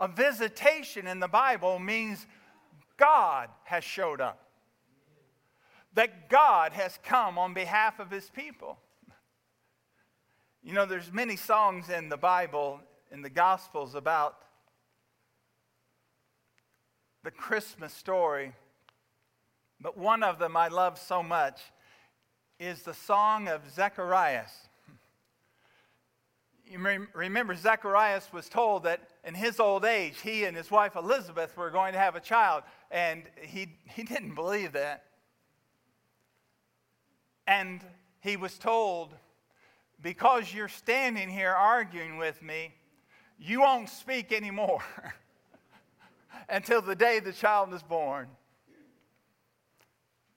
[0.00, 2.26] A visitation in the Bible means
[2.96, 4.43] God has showed up
[5.94, 8.78] that God has come on behalf of his people.
[10.62, 12.80] You know, there's many songs in the Bible,
[13.12, 14.36] in the Gospels, about
[17.22, 18.52] the Christmas story,
[19.80, 21.60] but one of them I love so much
[22.58, 24.50] is the song of Zacharias.
[26.66, 31.56] You remember, Zacharias was told that in his old age, he and his wife Elizabeth
[31.56, 35.04] were going to have a child, and he, he didn't believe that.
[37.46, 37.84] And
[38.20, 39.14] he was told,
[40.00, 42.74] Because you're standing here arguing with me,
[43.38, 44.82] you won't speak anymore
[46.48, 48.28] until the day the child is born.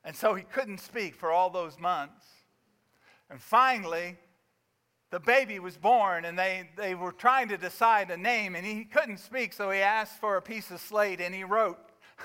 [0.03, 2.25] And so he couldn't speak for all those months.
[3.29, 4.17] And finally,
[5.09, 8.85] the baby was born, and they, they were trying to decide a name, and he
[8.85, 11.77] couldn't speak, so he asked for a piece of slate and he wrote,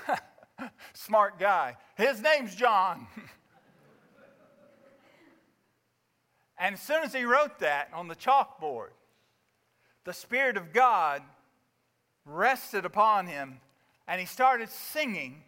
[0.93, 1.77] Smart guy.
[1.95, 3.07] His name's John.
[6.57, 8.91] And as soon as he wrote that on the chalkboard,
[10.03, 11.21] the Spirit of God
[12.25, 13.59] rested upon him
[14.07, 15.43] and he started singing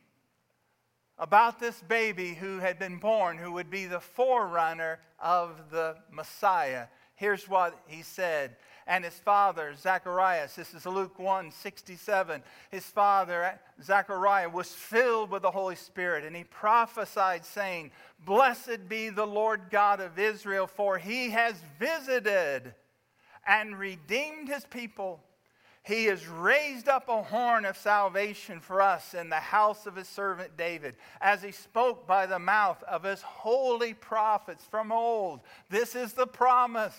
[1.18, 6.88] about this baby who had been born, who would be the forerunner of the Messiah.
[7.16, 10.56] Here's what he said and his father, Zacharias.
[10.56, 12.44] This is Luke 1 67.
[12.70, 17.92] His father, Zachariah, was filled with the Holy Spirit, and he prophesied, saying,
[18.26, 22.74] Blessed be the Lord God of Israel, for he has visited
[23.48, 25.20] and redeemed his people.
[25.84, 30.08] He has raised up a horn of salvation for us in the house of his
[30.08, 35.42] servant David, as he spoke by the mouth of his holy prophets from old.
[35.70, 36.96] This is the promise.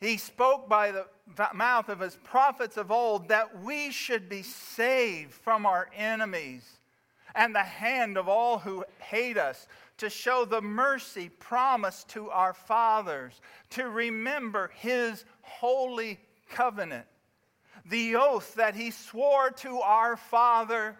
[0.00, 1.06] He spoke by the
[1.54, 6.78] mouth of his prophets of old that we should be saved from our enemies
[7.34, 9.66] and the hand of all who hate us,
[9.98, 17.06] to show the mercy promised to our fathers, to remember his holy covenant,
[17.84, 20.96] the oath that he swore to our father,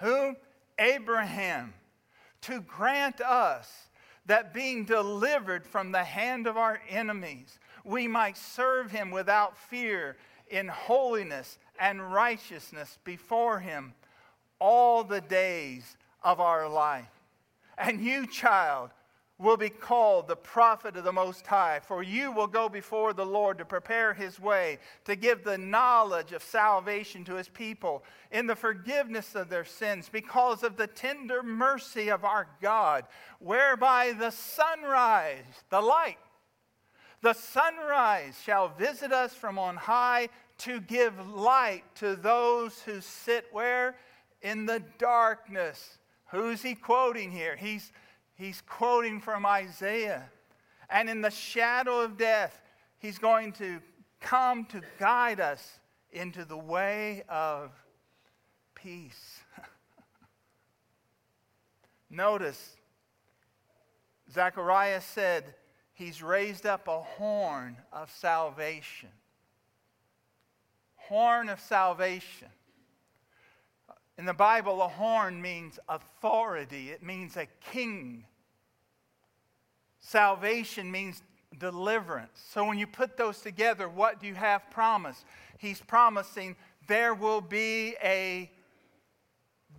[0.00, 0.36] whom?
[0.78, 1.72] Abraham,
[2.42, 3.88] to grant us
[4.26, 10.16] that being delivered from the hand of our enemies, we might serve him without fear
[10.48, 13.94] in holiness and righteousness before him
[14.58, 17.08] all the days of our life.
[17.78, 18.90] And you, child,
[19.38, 23.26] will be called the prophet of the Most High, for you will go before the
[23.26, 28.46] Lord to prepare his way, to give the knowledge of salvation to his people in
[28.46, 33.04] the forgiveness of their sins, because of the tender mercy of our God,
[33.38, 36.16] whereby the sunrise, the light,
[37.26, 43.46] the sunrise shall visit us from on high to give light to those who sit
[43.50, 43.96] where?
[44.42, 45.98] In the darkness.
[46.30, 47.56] Who's he quoting here?
[47.56, 47.90] He's
[48.36, 50.30] He's quoting from Isaiah.
[50.88, 52.60] And in the shadow of death,
[52.98, 53.80] he's going to
[54.20, 55.80] come to guide us
[56.12, 57.72] into the way of
[58.74, 59.40] peace.
[62.10, 62.76] Notice,
[64.30, 65.54] Zechariah said,
[65.96, 69.08] He's raised up a horn of salvation.
[70.96, 72.48] Horn of salvation.
[74.18, 78.26] In the Bible, a horn means authority, it means a king.
[79.98, 81.22] Salvation means
[81.58, 82.44] deliverance.
[82.46, 85.24] So when you put those together, what do you have promised?
[85.56, 86.56] He's promising
[86.88, 88.50] there will be a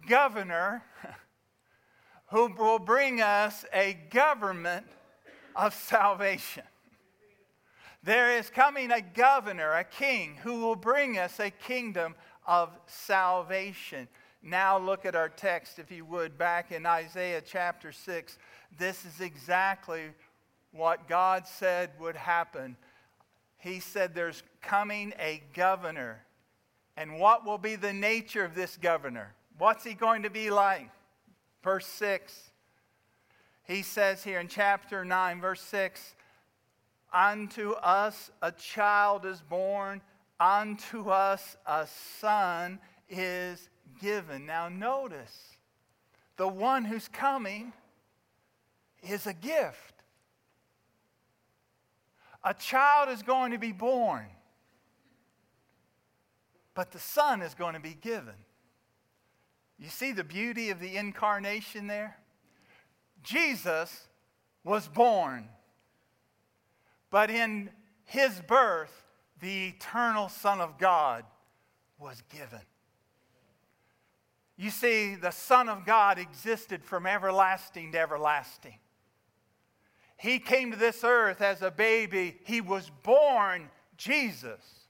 [0.10, 0.82] governor
[2.32, 4.88] who will bring us a government
[5.58, 6.64] of salvation.
[8.04, 12.16] There is coming a governor, a king, who will bring us a kingdom
[12.46, 14.08] of salvation.
[14.42, 18.38] Now look at our text, if you would, back in Isaiah chapter 6.
[18.78, 20.12] This is exactly
[20.72, 22.78] what God said would happen.
[23.58, 26.24] He said there's coming a governor.
[26.96, 29.34] And what will be the nature of this governor?
[29.58, 30.90] What's he going to be like?
[31.64, 32.47] Verse 6.
[33.68, 36.16] He says here in chapter 9, verse 6
[37.12, 40.02] Unto us a child is born,
[40.40, 41.88] unto us a
[42.20, 43.70] son is
[44.02, 44.46] given.
[44.46, 45.58] Now, notice
[46.38, 47.74] the one who's coming
[49.04, 50.04] is a gift.
[52.44, 54.28] A child is going to be born,
[56.74, 58.36] but the son is going to be given.
[59.78, 62.18] You see the beauty of the incarnation there?
[63.28, 64.08] Jesus
[64.64, 65.50] was born,
[67.10, 67.70] but in
[68.06, 69.04] his birth,
[69.42, 71.26] the eternal Son of God
[72.00, 72.62] was given.
[74.56, 78.80] You see, the Son of God existed from everlasting to everlasting.
[80.16, 82.38] He came to this earth as a baby.
[82.46, 84.88] He was born Jesus,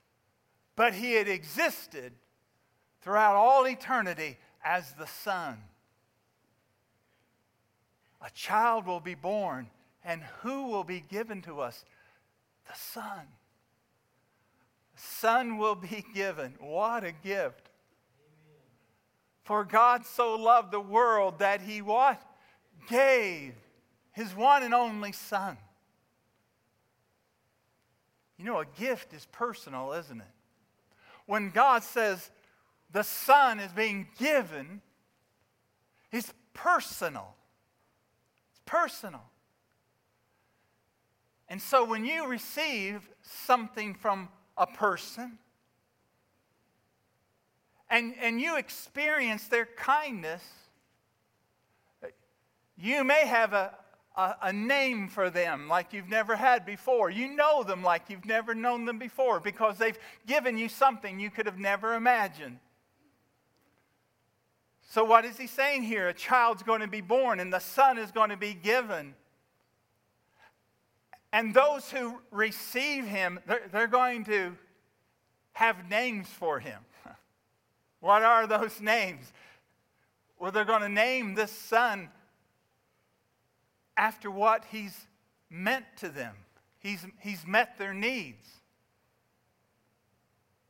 [0.76, 2.12] but he had existed
[3.02, 5.58] throughout all eternity as the Son.
[8.20, 9.68] A child will be born,
[10.04, 11.84] and who will be given to us?
[12.66, 13.26] The Son.
[14.94, 16.54] The Son will be given.
[16.58, 17.70] What a gift.
[19.44, 22.20] For God so loved the world that he what?
[22.88, 23.54] Gave
[24.12, 25.56] his one and only son.
[28.36, 30.26] You know, a gift is personal, isn't it?
[31.24, 32.30] When God says
[32.92, 34.82] the son is being given,
[36.12, 37.34] it's personal.
[38.68, 39.24] Personal.
[41.48, 44.28] And so when you receive something from
[44.58, 45.38] a person,
[47.88, 50.42] and, and you experience their kindness,
[52.76, 53.74] you may have a,
[54.14, 57.08] a, a, name for them like you've never had before.
[57.08, 61.30] You know them like you've never known them before because they've given you something you
[61.30, 62.58] could have never imagined.
[64.90, 66.08] So, what is he saying here?
[66.08, 69.14] A child's going to be born and the son is going to be given.
[71.30, 74.56] And those who receive him, they're, they're going to
[75.52, 76.80] have names for him.
[78.00, 79.32] What are those names?
[80.38, 82.10] Well, they're going to name this son
[83.96, 85.08] after what he's
[85.50, 86.36] meant to them.
[86.78, 88.46] He's, he's met their needs.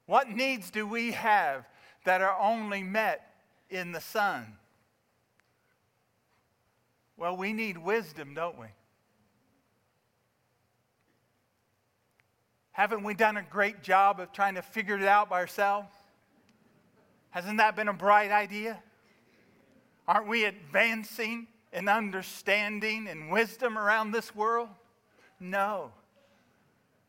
[0.07, 1.67] What needs do we have
[2.07, 3.28] that are only met
[3.71, 4.57] in the Son.
[7.17, 8.67] Well, we need wisdom, don't we?
[12.73, 15.89] Haven't we done a great job of trying to figure it out by ourselves?
[17.31, 18.81] Hasn't that been a bright idea?
[20.07, 24.69] Aren't we advancing in understanding and wisdom around this world?
[25.41, 25.91] No.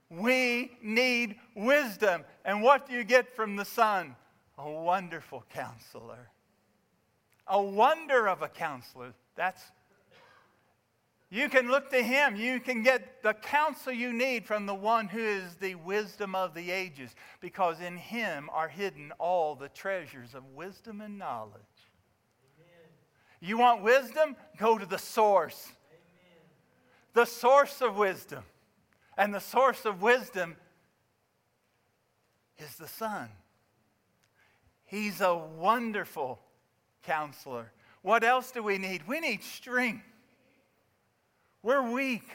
[0.09, 2.23] We need wisdom.
[2.43, 4.15] And what do you get from the Son?
[4.57, 6.29] A wonderful counselor.
[7.49, 9.13] A wonder of a counselor.
[9.35, 9.61] That's
[11.31, 12.35] you can look to him.
[12.35, 16.55] You can get the counsel you need from the one who is the wisdom of
[16.55, 21.53] the ages, because in him are hidden all the treasures of wisdom and knowledge.
[22.57, 22.89] Amen.
[23.41, 24.35] You want wisdom?
[24.57, 25.67] Go to the source.
[25.91, 26.49] Amen.
[27.13, 28.43] The source of wisdom.
[29.15, 30.55] And the source of wisdom
[32.57, 33.29] is the Son.
[34.85, 36.39] He's a wonderful
[37.03, 37.71] counselor.
[38.01, 39.07] What else do we need?
[39.07, 40.05] We need strength.
[41.61, 42.27] We're weak.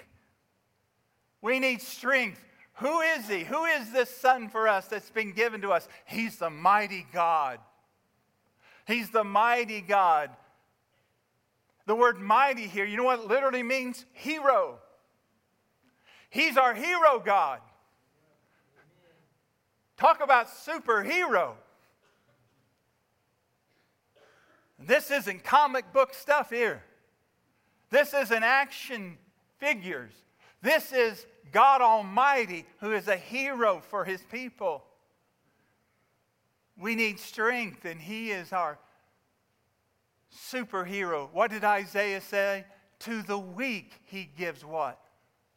[1.41, 2.45] We need strength.
[2.75, 3.45] Who is He?
[3.45, 5.89] Who is this Son for us that's been given to us?
[6.05, 7.59] He's the mighty God.
[8.87, 10.31] He's the mighty God.
[11.87, 14.05] The word mighty here, you know what it literally means?
[14.13, 14.79] Hero.
[16.31, 17.61] He's our hero God.
[19.97, 21.53] Talk about superhero.
[24.87, 26.83] This isn't comic book stuff here.
[27.91, 29.19] This isn't action
[29.59, 30.13] figures.
[30.63, 34.85] This is God Almighty who is a hero for his people.
[36.77, 38.79] We need strength, and he is our
[40.35, 41.29] superhero.
[41.33, 42.65] What did Isaiah say?
[43.01, 44.99] To the weak, he gives what?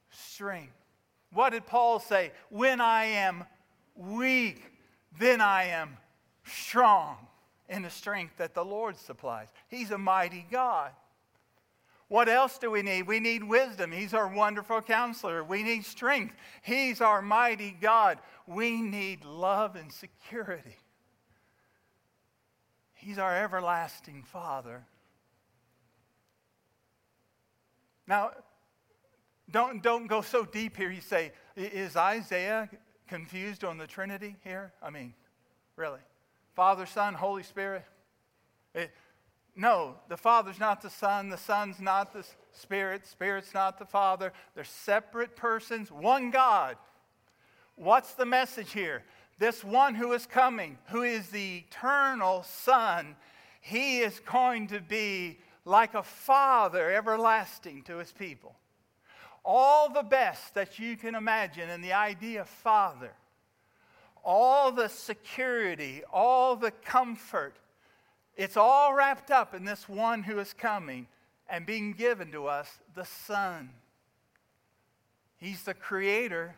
[0.10, 0.74] Strength.
[1.32, 2.32] What did Paul say?
[2.50, 3.46] When I am
[3.96, 4.64] weak,
[5.18, 5.98] then I am
[6.46, 7.27] strong
[7.70, 9.50] in the strength that the Lord supplies.
[9.68, 10.92] He's a mighty God.
[12.10, 13.06] What else do we need?
[13.06, 13.92] We need wisdom.
[13.92, 15.44] He's our wonderful counselor.
[15.44, 16.36] We need strength.
[16.62, 18.20] He's our mighty God.
[18.46, 20.78] We need love and security.
[22.94, 24.86] He's our everlasting Father.
[28.08, 28.32] Now,
[29.52, 30.90] don't, don't go so deep here.
[30.90, 32.70] You say, is Isaiah
[33.08, 34.72] confused on the Trinity here?
[34.82, 35.14] I mean,
[35.76, 36.00] really?
[36.58, 37.84] Father, Son, Holy Spirit?
[38.74, 38.90] It,
[39.56, 44.34] no, the Father's not the Son, the Son's not the Spirit, Spirit's not the Father.
[44.56, 46.78] They're separate persons, one God.
[47.76, 49.04] What's the message here?
[49.38, 53.16] This one who is coming, who is the eternal Son,
[53.62, 58.56] he is going to be like a father everlasting to his people.
[59.46, 63.12] All the best that you can imagine in the idea of father,
[64.24, 67.56] all the security, all the comfort,
[68.36, 71.08] it's all wrapped up in this one who is coming
[71.50, 73.70] and being given to us, the Son.
[75.38, 76.56] He's the creator,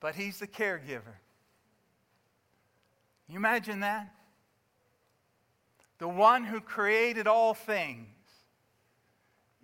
[0.00, 1.16] but He's the caregiver.
[3.28, 4.12] You imagine that?
[5.98, 8.08] The one who created all things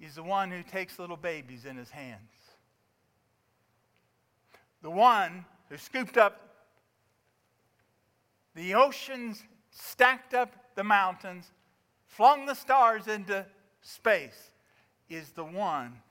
[0.01, 2.31] is the one who takes little babies in his hands.
[4.83, 6.49] The one who scooped up
[8.55, 11.53] the oceans stacked up the mountains,
[12.07, 13.47] flung the stars into
[13.83, 14.51] space,
[15.09, 16.03] is the one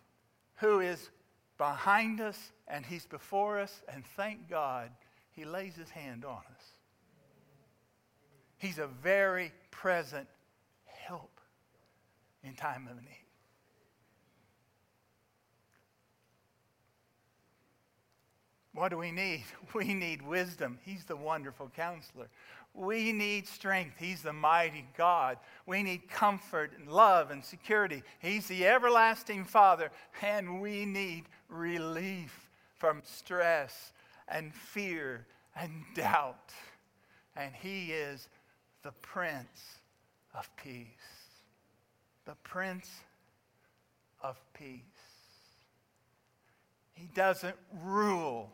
[0.56, 1.10] who is
[1.58, 4.92] behind us and he's before us, and thank God
[5.32, 6.64] he lays his hand on us.
[8.58, 10.28] He's a very present
[10.86, 11.40] help
[12.44, 13.27] in time of need.
[18.78, 19.44] What do we need?
[19.74, 20.78] We need wisdom.
[20.84, 22.28] He's the wonderful counselor.
[22.76, 23.96] We need strength.
[23.98, 25.40] He's the mighty God.
[25.66, 28.04] We need comfort and love and security.
[28.20, 29.90] He's the everlasting Father.
[30.22, 33.94] And we need relief from stress
[34.28, 35.26] and fear
[35.56, 36.54] and doubt.
[37.36, 38.30] And He is
[38.84, 39.80] the Prince
[40.36, 40.86] of Peace.
[42.26, 42.92] The Prince
[44.22, 44.82] of Peace.
[46.94, 48.52] He doesn't rule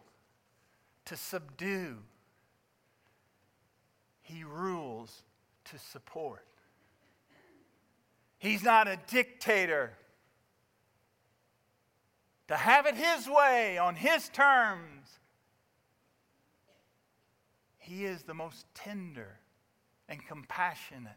[1.14, 1.98] to subdue
[4.24, 5.22] he rules
[5.66, 6.44] to support.
[8.40, 9.94] He's not a dictator.
[12.48, 15.20] To have it his way on his terms.
[17.78, 19.38] He is the most tender
[20.10, 21.12] and compassionate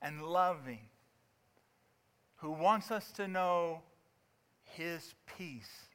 [0.00, 0.88] and loving
[2.38, 3.82] who wants us to know
[4.64, 5.91] his peace.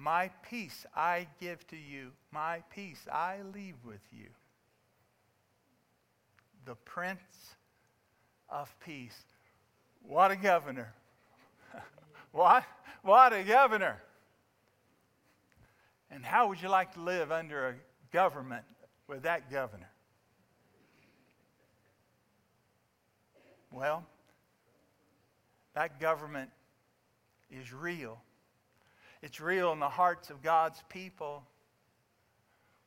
[0.00, 4.28] My peace I give to you, my peace I leave with you
[6.64, 7.56] the Prince
[8.48, 9.18] of Peace.
[10.02, 10.94] What a governor.
[12.30, 12.62] what?
[13.02, 14.00] What a governor.
[16.12, 17.74] And how would you like to live under a
[18.12, 18.64] government
[19.08, 19.90] with that governor?
[23.72, 24.06] Well,
[25.74, 26.50] that government
[27.50, 28.20] is real.
[29.22, 31.42] It's real in the hearts of God's people,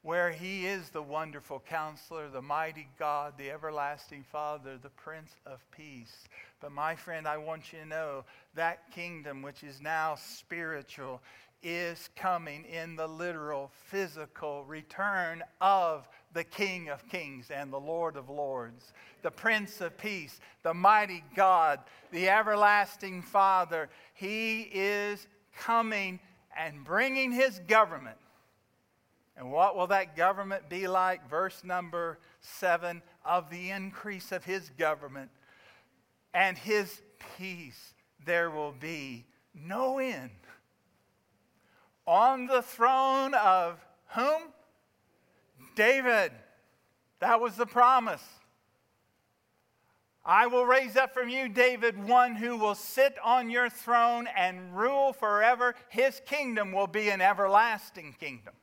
[0.01, 5.59] where He is the wonderful counselor, the mighty God, the everlasting Father, the Prince of
[5.71, 6.27] Peace.
[6.61, 8.23] But, my friend, I want you to know
[8.55, 11.21] that kingdom, which is now spiritual,
[11.63, 18.15] is coming in the literal, physical return of the King of Kings and the Lord
[18.15, 21.79] of Lords, the Prince of Peace, the mighty God,
[22.11, 23.89] the everlasting Father.
[24.13, 25.27] He is
[25.57, 26.19] coming
[26.57, 28.17] and bringing his government.
[29.37, 31.29] And what will that government be like?
[31.29, 35.31] Verse number seven of the increase of his government
[36.33, 37.01] and his
[37.37, 37.93] peace,
[38.25, 40.29] there will be no end.
[42.05, 43.79] On the throne of
[44.09, 44.41] whom?
[45.75, 46.31] David.
[47.19, 48.23] That was the promise.
[50.23, 54.77] I will raise up from you, David, one who will sit on your throne and
[54.77, 55.73] rule forever.
[55.89, 58.53] His kingdom will be an everlasting kingdom.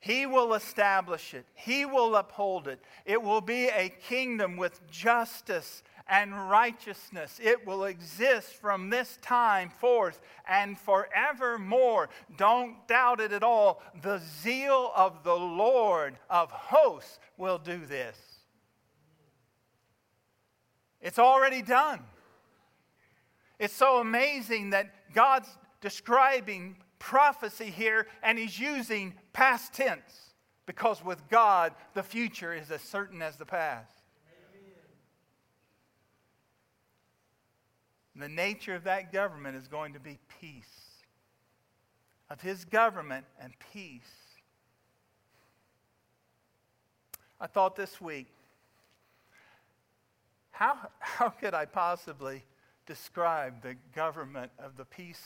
[0.00, 2.80] He will establish it, He will uphold it.
[3.04, 7.38] It will be a kingdom with justice and righteousness.
[7.40, 12.08] It will exist from this time forth and forevermore.
[12.36, 13.80] Don't doubt it at all.
[14.02, 18.31] The zeal of the Lord of hosts will do this.
[21.02, 22.00] It's already done.
[23.58, 25.48] It's so amazing that God's
[25.80, 30.34] describing prophecy here and he's using past tense
[30.66, 33.92] because with God, the future is as certain as the past.
[38.14, 40.64] The nature of that government is going to be peace.
[42.30, 44.02] Of his government and peace.
[47.40, 48.28] I thought this week,
[50.52, 52.44] how, how could I possibly
[52.86, 55.22] describe the government of the peace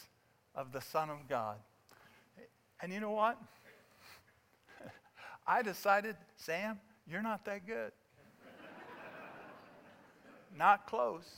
[0.55, 1.57] of the Son of God?
[2.81, 3.39] And you know what?
[5.47, 6.79] I decided, Sam,
[7.11, 7.93] you're not that good.
[10.57, 11.29] not close.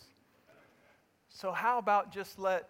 [1.29, 2.69] So, how about just let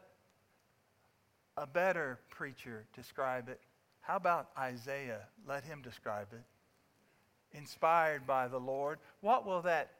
[1.56, 3.60] a better preacher describe it?
[4.00, 5.22] How about Isaiah?
[5.46, 7.56] Let him describe it.
[7.56, 8.98] Inspired by the Lord.
[9.20, 9.90] What will that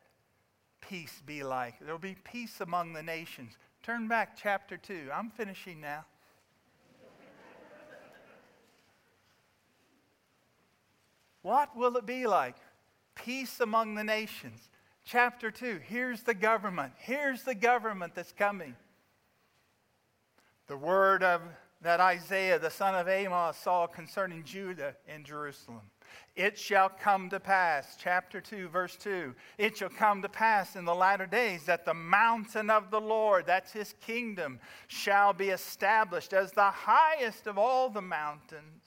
[0.80, 1.78] peace be like?
[1.80, 3.56] There will be peace among the nations.
[3.82, 5.10] Turn back chapter 2.
[5.12, 6.04] I'm finishing now.
[11.42, 12.56] what will it be like?
[13.14, 14.68] Peace among the nations.
[15.04, 15.80] Chapter 2.
[15.86, 16.92] Here's the government.
[16.98, 18.76] Here's the government that's coming.
[20.66, 21.40] The word of
[21.80, 25.82] that Isaiah, the son of Amos, saw concerning Judah and Jerusalem.
[26.36, 29.34] It shall come to pass, chapter 2, verse 2.
[29.58, 33.46] It shall come to pass in the latter days that the mountain of the Lord,
[33.46, 38.84] that's his kingdom, shall be established as the highest of all the mountains.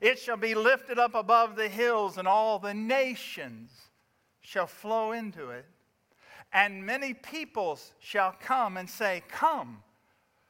[0.00, 3.70] It shall be lifted up above the hills, and all the nations
[4.40, 5.66] shall flow into it.
[6.52, 9.82] And many peoples shall come and say, Come,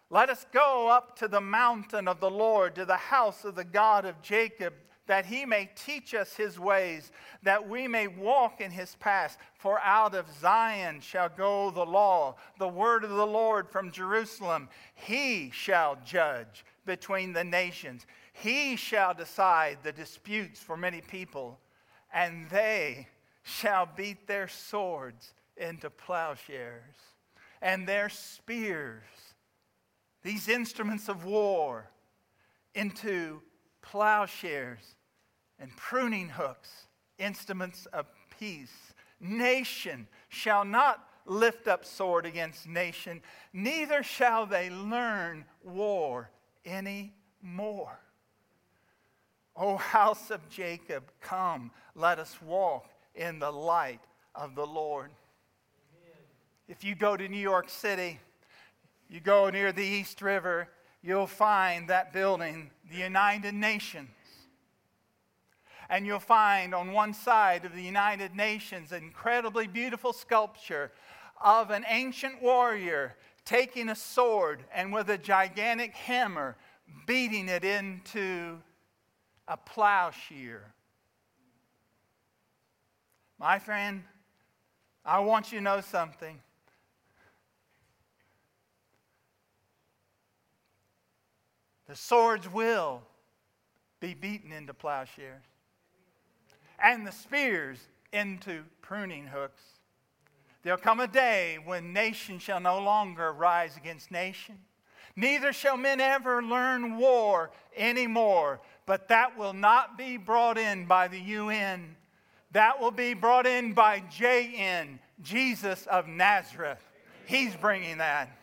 [0.09, 3.65] let us go up to the mountain of the Lord, to the house of the
[3.65, 4.75] God of Jacob
[5.11, 7.11] that he may teach us his ways,
[7.43, 9.37] that we may walk in his paths.
[9.55, 14.69] For out of Zion shall go the law, the word of the Lord from Jerusalem.
[14.95, 18.07] He shall judge between the nations.
[18.33, 21.59] He shall decide the disputes for many people,
[22.15, 23.09] and they
[23.43, 26.95] shall beat their swords into plowshares
[27.61, 29.03] and their spears,
[30.23, 31.91] these instruments of war,
[32.77, 33.43] into
[33.83, 34.95] plowshares
[35.61, 36.87] and pruning hooks,
[37.19, 38.07] instruments of
[38.39, 38.95] peace.
[39.21, 43.21] Nation shall not lift up sword against nation,
[43.53, 46.31] neither shall they learn war
[46.65, 48.01] any more.
[49.55, 54.01] O house of Jacob, come, let us walk in the light
[54.35, 55.11] of the Lord.
[55.11, 56.17] Amen.
[56.67, 58.19] If you go to New York City,
[59.11, 60.69] you go near the East River,
[61.03, 64.09] you'll find that building, the United Nations
[65.91, 70.93] and you'll find on one side of the United Nations an incredibly beautiful sculpture
[71.43, 76.57] of an ancient warrior taking a sword and with a gigantic hammer
[77.07, 78.59] beating it into
[79.49, 80.73] a plowshare.
[83.41, 84.05] My friend,
[85.05, 86.39] I want you to know something.
[91.89, 93.03] The swords will
[93.99, 95.50] be beaten into plowshares
[96.83, 97.79] and the spears
[98.13, 99.63] into pruning hooks.
[100.63, 104.59] There'll come a day when nation shall no longer rise against nation,
[105.17, 108.61] neither shall men ever learn war anymore.
[108.87, 111.97] But that will not be brought in by the UN.
[112.53, 116.83] That will be brought in by JN, Jesus of Nazareth.
[117.27, 118.37] He's bringing that.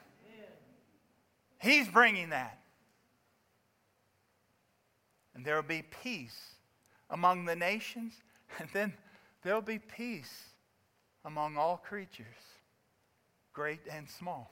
[1.59, 2.57] He's bringing that.
[5.35, 6.37] And there will be peace
[7.09, 8.13] among the nations,
[8.59, 8.93] and then
[9.43, 10.49] there will be peace
[11.25, 12.25] among all creatures,
[13.53, 14.51] great and small.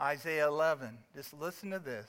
[0.00, 2.08] Isaiah 11, just listen to this.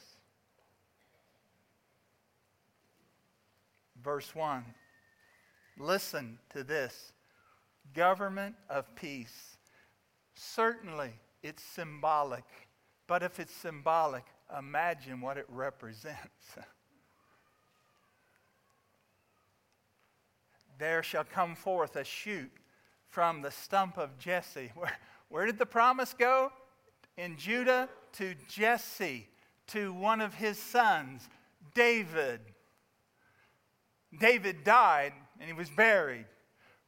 [4.04, 4.64] Verse 1.
[5.78, 7.14] Listen to this
[7.94, 9.58] government of peace.
[10.36, 11.14] Certainly,
[11.44, 12.44] it's symbolic,
[13.08, 14.24] but if it's symbolic,
[14.58, 16.58] imagine what it represents.
[20.78, 22.52] there shall come forth a shoot
[23.08, 24.72] from the stump of Jesse.
[24.76, 24.98] Where,
[25.30, 26.52] where did the promise go?
[27.18, 29.28] In Judah to Jesse,
[29.68, 31.28] to one of his sons,
[31.74, 32.42] David.
[34.20, 36.26] David died and he was buried,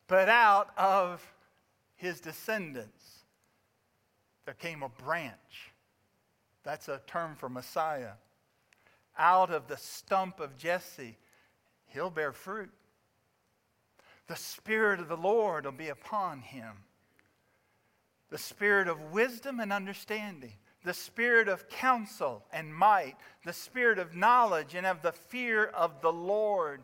[0.08, 1.26] but out of
[1.96, 3.26] his descendants
[4.46, 5.74] there came a branch.
[6.64, 8.14] That's a term for Messiah.
[9.18, 11.18] Out of the stump of Jesse,
[11.88, 12.70] he'll bear fruit.
[14.28, 16.74] The Spirit of the Lord will be upon him.
[18.30, 20.54] The Spirit of wisdom and understanding,
[20.84, 23.16] the Spirit of counsel and might,
[23.46, 26.84] the Spirit of knowledge and of the fear of the Lord.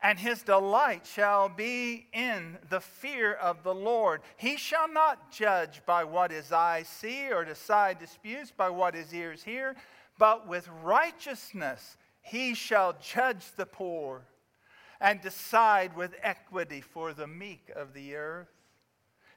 [0.00, 4.22] And his delight shall be in the fear of the Lord.
[4.36, 9.12] He shall not judge by what his eyes see or decide disputes by what his
[9.12, 9.76] ears hear,
[10.18, 14.22] but with righteousness he shall judge the poor
[15.00, 18.48] and decide with equity for the meek of the earth.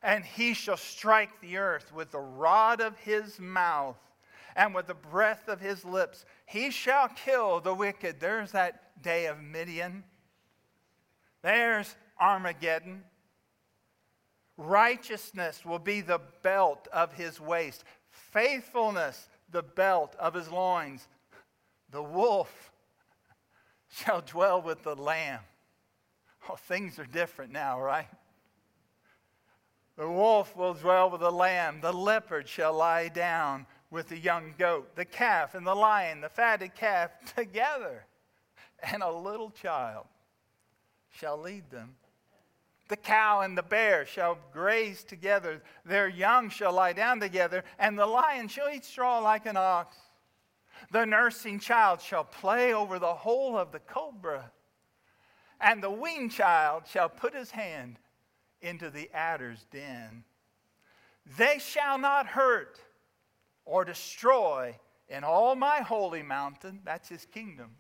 [0.04, 3.98] And he shall strike the earth with the rod of his mouth
[4.56, 6.26] and with the breath of his lips.
[6.46, 8.20] He shall kill the wicked.
[8.20, 10.04] There's that day of Midian.
[11.44, 13.04] There's Armageddon.
[14.58, 21.08] Righteousness will be the belt of his waist, faithfulness the belt of his loins.
[21.92, 22.72] The wolf
[23.90, 25.42] shall dwell with the lamb.
[26.50, 28.08] Oh, things are different now, right?
[29.98, 31.80] The wolf will dwell with the lamb.
[31.82, 34.96] The leopard shall lie down with the young goat.
[34.96, 38.06] The calf and the lion, the fatted calf, together.
[38.82, 40.08] And a little child
[41.12, 41.96] shall lead them.
[42.88, 45.62] The cow and the bear shall graze together.
[45.86, 47.64] Their young shall lie down together.
[47.78, 49.96] And the lion shall eat straw like an ox.
[50.90, 54.52] The nursing child shall play over the hole of the cobra
[55.62, 58.00] and the weaned child shall put his hand
[58.62, 60.24] into the adder's den.
[61.38, 62.80] They shall not hurt
[63.66, 64.76] or destroy
[65.08, 67.72] in all my holy mountain, that's his kingdom.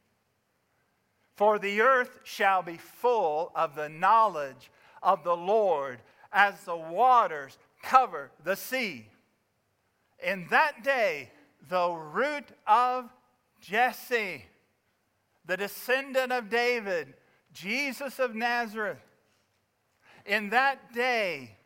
[1.35, 4.69] For the earth shall be full of the knowledge
[5.01, 5.99] of the Lord
[6.31, 9.07] as the waters cover the sea.
[10.23, 11.31] In that day,
[11.67, 13.09] the root of
[13.59, 14.45] Jesse,
[15.45, 17.13] the descendant of David,
[17.53, 19.01] Jesus of Nazareth.
[20.25, 21.57] In that day,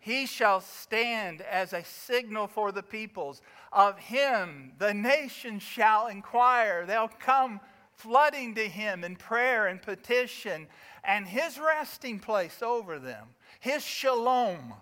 [0.00, 3.40] he shall stand as a signal for the peoples.
[3.72, 6.84] Of him, the nations shall inquire.
[6.84, 7.60] They'll come
[7.92, 10.66] flooding to him in prayer and petition,
[11.04, 13.28] and his resting place over them,
[13.60, 14.74] his shalom,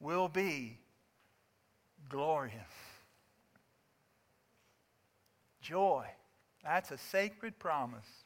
[0.00, 0.78] will be
[2.08, 2.54] glorious.
[5.60, 6.06] Joy
[6.64, 8.24] that's a sacred promise.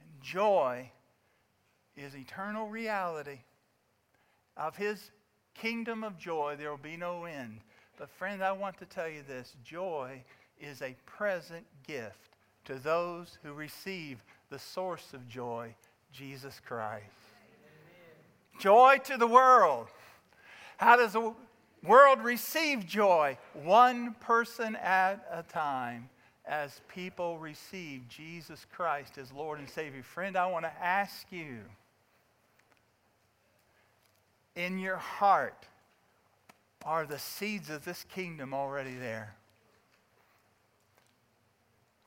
[0.00, 0.90] And joy
[1.96, 3.38] is eternal reality.
[4.56, 5.10] Of his
[5.54, 7.60] kingdom of joy, there will be no end.
[7.98, 10.22] But, friend, I want to tell you this joy
[10.60, 15.74] is a present gift to those who receive the source of joy,
[16.12, 17.04] Jesus Christ.
[17.04, 18.60] Amen.
[18.60, 19.88] Joy to the world.
[20.76, 21.32] How does the
[21.82, 23.38] world receive joy?
[23.54, 26.10] One person at a time
[26.46, 30.02] as people receive Jesus Christ as Lord and Savior.
[30.02, 31.58] Friend, I want to ask you
[34.54, 35.66] in your heart,
[36.84, 39.34] are the seeds of this kingdom already there?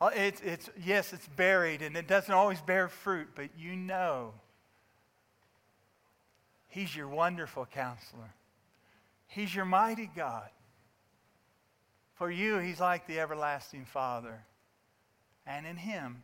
[0.01, 4.33] It's, it's, yes, it's buried and it doesn't always bear fruit, but you know
[6.69, 8.31] He's your wonderful counselor.
[9.27, 10.49] He's your mighty God.
[12.19, 14.43] For you, he's like the everlasting Father.
[15.47, 16.21] And in him,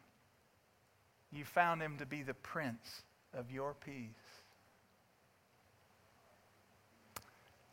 [1.31, 4.09] you found him to be the Prince of your peace.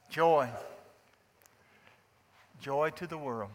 [0.09, 0.49] Joy.
[2.61, 3.51] Joy to the world.